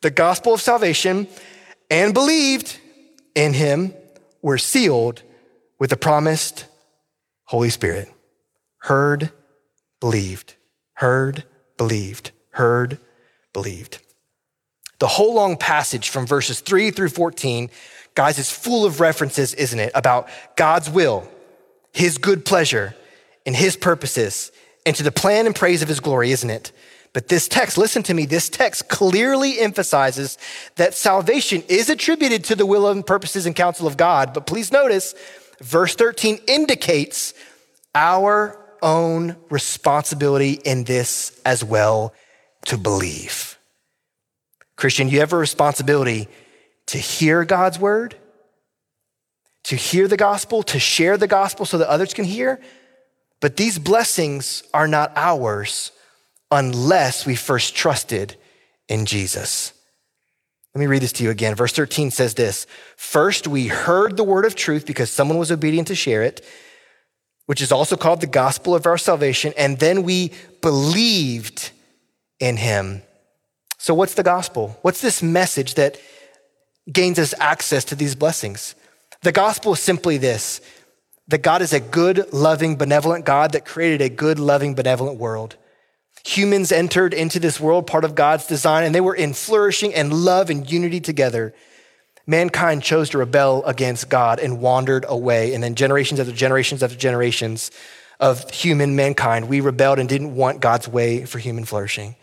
[0.02, 1.28] the gospel of salvation,
[1.90, 2.80] and believed
[3.36, 3.94] in him
[4.42, 5.22] were sealed
[5.80, 6.66] with the promised
[7.46, 8.12] Holy Spirit.
[8.80, 9.32] Heard,
[10.00, 10.56] believed,
[10.94, 11.44] heard,
[11.78, 13.00] believed, heard,
[13.54, 14.00] believed.
[15.00, 17.70] The whole long passage from verses 3 through 14,
[18.16, 21.30] guys, is full of references, isn't it, about God's will,
[21.94, 22.96] his good pleasure,
[23.46, 24.52] and his purposes,
[24.86, 26.72] and to the plan and praise of his glory, isn't it?
[27.14, 30.38] But this text, listen to me, this text clearly emphasizes
[30.76, 34.34] that salvation is attributed to the will and purposes and counsel of God.
[34.34, 35.16] But please notice,
[35.60, 37.34] verse 13 indicates
[37.96, 42.14] our own responsibility in this as well
[42.66, 43.57] to believe.
[44.78, 46.30] Christian, you have a responsibility
[46.86, 48.16] to hear God's word,
[49.64, 52.62] to hear the gospel, to share the gospel so that others can hear.
[53.42, 55.92] But these blessings are not ours
[56.50, 58.38] unless we first trusted
[58.88, 59.74] in Jesus.
[60.74, 61.56] Let me read this to you again.
[61.56, 65.88] Verse 13 says this First, we heard the word of truth because someone was obedient
[65.88, 66.46] to share it,
[67.48, 71.72] which is also called the gospel of our salvation, and then we believed
[72.40, 73.02] in him.
[73.78, 74.78] So, what's the gospel?
[74.82, 76.00] What's this message that
[76.92, 78.76] gains us access to these blessings?
[79.22, 80.62] The gospel is simply this
[81.28, 85.58] that God is a good, loving, benevolent God that created a good, loving, benevolent world
[86.28, 90.12] humans entered into this world, part of God's design, and they were in flourishing and
[90.14, 91.54] love and unity together.
[92.26, 95.54] Mankind chose to rebel against God and wandered away.
[95.54, 97.72] And then generations after generations after generations
[98.20, 102.16] of human mankind, we rebelled and didn't want God's way for human flourishing.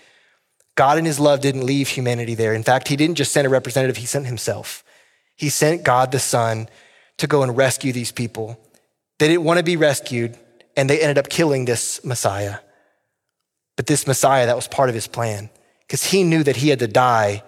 [0.77, 2.55] God in his love didn't leave humanity there.
[2.55, 4.83] In fact, he didn't just send a representative, he sent himself.
[5.37, 6.69] He sent God the Son
[7.19, 8.59] to go and rescue these people.
[9.19, 10.37] They didn't want to be rescued,
[10.77, 12.59] and they ended up killing this Messiah.
[13.77, 15.51] But this Messiah, that was part of his plan
[15.87, 17.43] because he knew that he had to die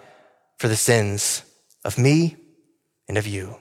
[0.57, 1.43] for the sins
[1.83, 2.35] of me
[3.07, 3.57] and of you.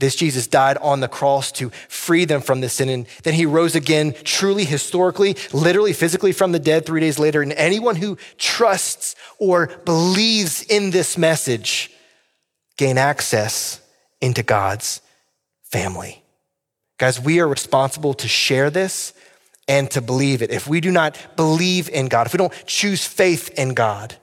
[0.00, 2.88] This Jesus died on the cross to free them from this sin.
[2.88, 7.42] And then he rose again, truly, historically, literally, physically from the dead three days later.
[7.42, 11.90] And anyone who trusts or believes in this message
[12.76, 13.80] gain access
[14.20, 15.00] into God's
[15.62, 16.22] family.
[16.98, 19.12] Guys, we are responsible to share this
[19.68, 20.50] and to believe it.
[20.50, 24.16] If we do not believe in God, if we don't choose faith in God,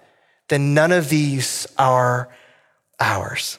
[0.49, 2.29] then none of these are
[2.99, 3.57] ours.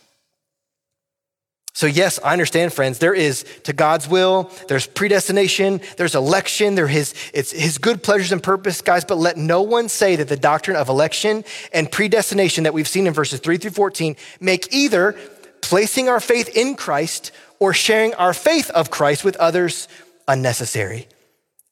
[1.74, 2.98] So, yes, I understand, friends.
[2.98, 8.30] There is to God's will, there's predestination, there's election, there his, it's his good pleasures
[8.30, 9.06] and purpose, guys.
[9.06, 13.06] But let no one say that the doctrine of election and predestination that we've seen
[13.06, 15.16] in verses 3 through 14 make either
[15.62, 19.88] placing our faith in Christ or sharing our faith of Christ with others
[20.28, 21.08] unnecessary.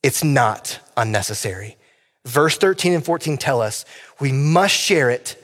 [0.02, 1.76] It's not unnecessary.
[2.24, 3.84] Verse 13 and 14 tell us
[4.18, 5.36] we must share it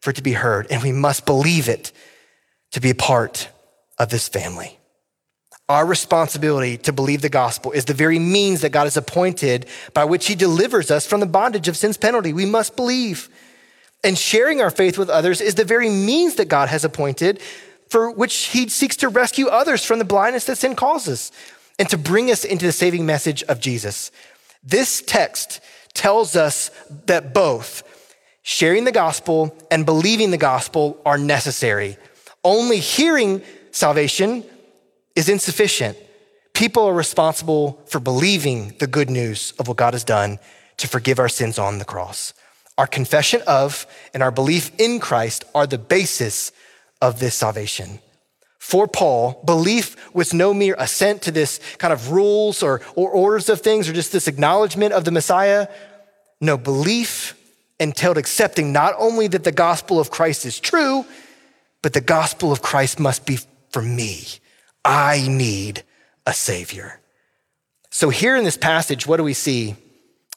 [0.00, 1.92] for it to be heard, and we must believe it
[2.72, 3.48] to be a part
[4.02, 4.78] of this family.
[5.68, 10.04] Our responsibility to believe the gospel is the very means that God has appointed by
[10.04, 12.32] which he delivers us from the bondage of sin's penalty.
[12.32, 13.28] We must believe.
[14.02, 17.40] And sharing our faith with others is the very means that God has appointed
[17.88, 21.30] for which he seeks to rescue others from the blindness that sin causes
[21.78, 24.10] and to bring us into the saving message of Jesus.
[24.64, 25.60] This text
[25.94, 26.70] tells us
[27.06, 27.84] that both
[28.42, 31.96] sharing the gospel and believing the gospel are necessary.
[32.42, 33.42] Only hearing
[33.72, 34.44] salvation
[35.16, 35.98] is insufficient.
[36.54, 40.38] People are responsible for believing the good news of what God has done
[40.76, 42.32] to forgive our sins on the cross.
[42.78, 46.52] Our confession of and our belief in Christ are the basis
[47.00, 47.98] of this salvation.
[48.58, 53.48] For Paul, belief was no mere assent to this kind of rules or, or orders
[53.48, 55.66] of things or just this acknowledgement of the Messiah.
[56.40, 57.36] No, belief
[57.80, 61.04] entailed accepting not only that the gospel of Christ is true,
[61.82, 63.40] but the gospel of Christ must be
[63.72, 64.24] for me.
[64.84, 65.82] I need
[66.26, 67.00] a savior.
[67.90, 69.76] So, here in this passage, what do we see?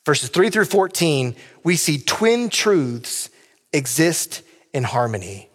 [0.06, 3.30] Verses 3 through 14, we see twin truths
[3.74, 5.50] exist in harmony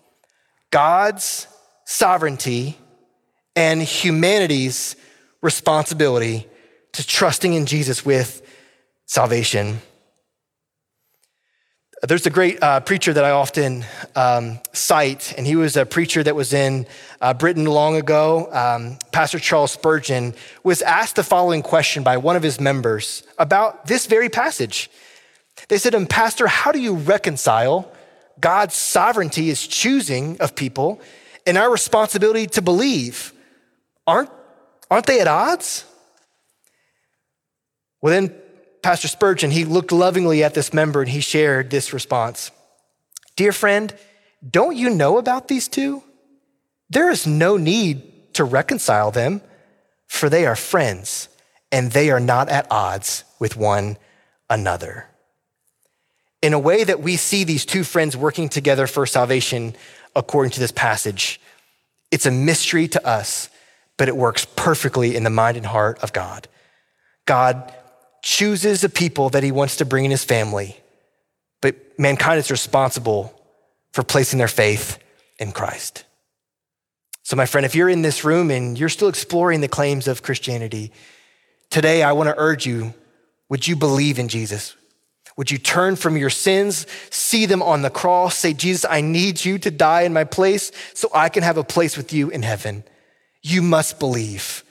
[0.71, 1.47] God's
[1.85, 2.79] sovereignty
[3.57, 4.97] and humanity's
[5.43, 6.47] responsibility
[6.93, 8.43] to trusting in Jesus with
[9.07, 9.81] salvation.
[12.03, 13.85] There's a great uh, preacher that I often
[14.17, 16.87] um, cite, and he was a preacher that was in
[17.21, 18.49] uh, Britain long ago.
[18.51, 20.33] Um, Pastor Charles Spurgeon
[20.65, 24.91] was asked the following question by one of his members about this very passage.
[25.69, 27.93] They said to Pastor, how do you reconcile
[28.41, 31.03] God's sovereignty is choosing of people
[31.47, 33.35] and our responsibility to believe?
[34.07, 34.31] Aren't,
[34.91, 35.85] aren't they at odds?
[38.01, 38.35] Well, then
[38.83, 42.51] Pastor Spurgeon, he looked lovingly at this member and he shared this response
[43.37, 43.95] Dear friend,
[44.49, 46.03] don't you know about these two?
[46.89, 49.43] There is no need to reconcile them,
[50.07, 51.29] for they are friends
[51.71, 53.97] and they are not at odds with one
[54.49, 55.07] another.
[56.43, 59.75] In a way that we see these two friends working together for salvation,
[60.17, 61.41] according to this passage,
[62.11, 63.51] it's a mystery to us,
[63.97, 66.49] but it works perfectly in the mind and heart of God.
[67.27, 67.73] God
[68.23, 70.79] chooses the people that he wants to bring in his family,
[71.61, 73.35] but mankind is responsible
[73.93, 74.99] for placing their faith
[75.39, 76.05] in Christ.
[77.23, 80.23] So, my friend, if you're in this room and you're still exploring the claims of
[80.23, 80.93] Christianity,
[81.71, 82.95] today I want to urge you
[83.49, 84.77] would you believe in Jesus?
[85.37, 89.45] Would you turn from your sins, see them on the cross, say, Jesus, I need
[89.45, 92.43] you to die in my place so I can have a place with you in
[92.43, 92.85] heaven?
[93.43, 94.65] You must believe.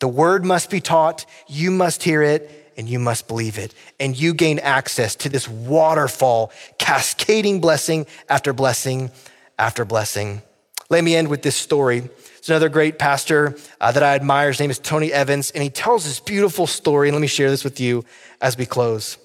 [0.00, 3.74] The word must be taught, you must hear it, and you must believe it.
[3.98, 9.10] And you gain access to this waterfall, cascading blessing after blessing
[9.58, 10.42] after blessing.
[10.88, 12.08] Let me end with this story.
[12.38, 14.48] It's another great pastor uh, that I admire.
[14.48, 17.08] His name is Tony Evans, and he tells this beautiful story.
[17.08, 18.04] And let me share this with you
[18.40, 19.18] as we close.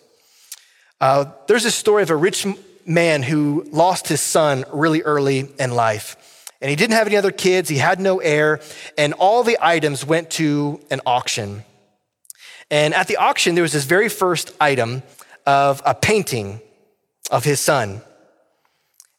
[0.99, 2.45] Uh, there's this story of a rich
[2.85, 6.17] man who lost his son really early in life.
[6.59, 8.61] And he didn't have any other kids, he had no heir,
[8.97, 11.63] and all the items went to an auction.
[12.69, 15.03] And at the auction, there was this very first item
[15.45, 16.61] of a painting
[17.31, 18.01] of his son.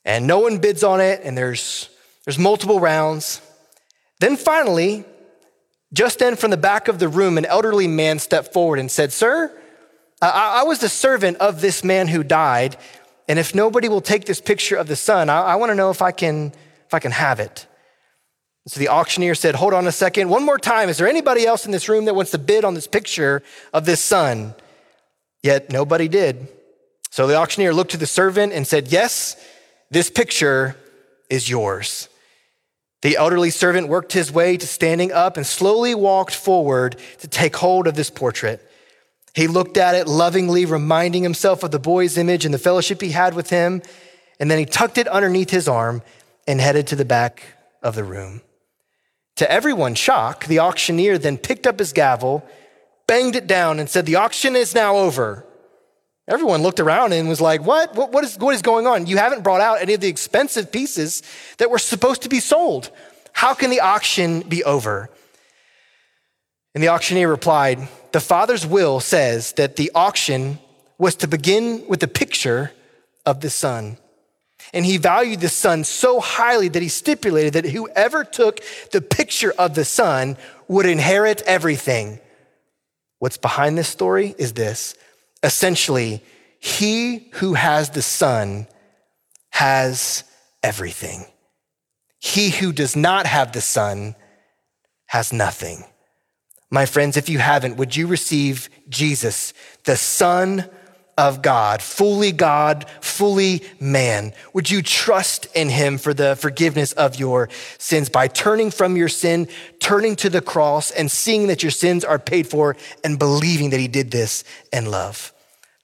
[0.05, 1.89] And no one bids on it, and there's,
[2.25, 3.41] there's multiple rounds.
[4.21, 5.05] Then finally,
[5.93, 9.13] just then from the back of the room, an elderly man stepped forward and said,
[9.13, 9.57] Sir,
[10.21, 12.77] I, I was the servant of this man who died,
[13.29, 15.91] and if nobody will take this picture of the son, I, I want to know
[15.91, 16.53] if I can
[16.87, 17.67] if I can have it.
[18.67, 20.31] So the auctioneer said, Hold on a second.
[20.31, 20.89] One more time.
[20.89, 23.43] Is there anybody else in this room that wants to bid on this picture
[23.73, 24.55] of this son?
[25.43, 26.49] Yet nobody did.
[27.11, 29.37] So the auctioneer looked to the servant and said, Yes,
[29.91, 30.77] this picture
[31.29, 32.09] is yours.
[33.03, 37.57] The elderly servant worked his way to standing up and slowly walked forward to take
[37.57, 38.67] hold of this portrait.
[39.35, 43.11] He looked at it lovingly, reminding himself of the boy's image and the fellowship he
[43.11, 43.83] had with him.
[44.41, 46.01] And then he tucked it underneath his arm
[46.47, 47.43] and headed to the back
[47.83, 48.41] of the room.
[49.37, 52.47] To everyone's shock, the auctioneer then picked up his gavel,
[53.07, 55.45] banged it down, and said, The auction is now over.
[56.27, 57.95] Everyone looked around and was like, what?
[57.95, 59.07] What, what, is, what is going on?
[59.07, 61.23] You haven't brought out any of the expensive pieces
[61.59, 62.91] that were supposed to be sold.
[63.33, 65.11] How can the auction be over?
[66.75, 70.59] And the auctioneer replied, The Father's will says that the auction
[70.97, 72.73] was to begin with the picture
[73.27, 73.99] of the Son.
[74.73, 78.61] And he valued the son so highly that he stipulated that whoever took
[78.91, 80.37] the picture of the son
[80.69, 82.19] would inherit everything.
[83.19, 84.97] What's behind this story is this
[85.43, 86.23] essentially,
[86.59, 88.67] he who has the son
[89.51, 90.25] has
[90.63, 91.27] everything.
[92.19, 94.17] He who does not have the son
[95.07, 95.85] has nothing.
[96.71, 99.55] My friends, if you haven't, would you receive Jesus,
[99.85, 100.69] the Son
[101.17, 104.33] of God, fully God, fully man.
[104.53, 107.49] Would you trust in him for the forgiveness of your
[107.79, 109.49] sins by turning from your sin,
[109.79, 113.81] turning to the cross, and seeing that your sins are paid for and believing that
[113.81, 115.33] he did this in love?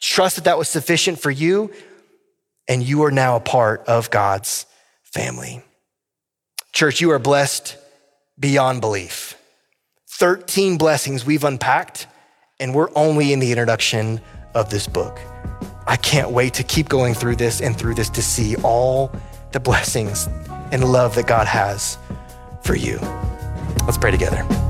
[0.00, 1.70] Trust that that was sufficient for you,
[2.66, 4.66] and you are now a part of God's
[5.02, 5.62] family.
[6.72, 7.76] Church, you are blessed
[8.38, 9.36] beyond belief.
[10.18, 12.06] 13 blessings we've unpacked,
[12.58, 14.20] and we're only in the introduction
[14.54, 15.18] of this book.
[15.86, 19.10] I can't wait to keep going through this and through this to see all
[19.52, 20.28] the blessings
[20.72, 21.98] and love that God has
[22.62, 22.98] for you.
[23.86, 24.69] Let's pray together.